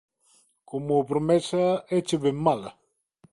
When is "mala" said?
2.45-2.71